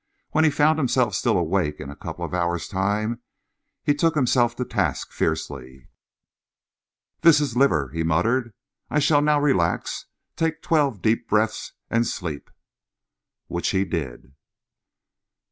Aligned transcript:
When 0.31 0.43
he 0.43 0.49
found 0.49 0.79
himself 0.79 1.13
still 1.13 1.37
awake 1.37 1.79
in 1.79 1.91
a 1.91 1.95
couple 1.95 2.25
of 2.25 2.33
hours' 2.33 2.67
time, 2.67 3.21
he 3.83 3.93
took 3.93 4.15
himself 4.15 4.55
to 4.55 4.65
task 4.65 5.11
fiercely. 5.13 5.89
"This 7.21 7.39
is 7.39 7.55
liver," 7.55 7.89
he 7.89 8.01
muttered. 8.01 8.51
"I 8.89 8.97
shall 8.97 9.21
now 9.21 9.39
relax, 9.39 10.07
take 10.35 10.63
twelve 10.63 11.03
deep 11.03 11.29
breaths, 11.29 11.73
and 11.87 12.07
sleep." 12.07 12.49
Which 13.47 13.69
he 13.69 13.85
did. 13.85 14.33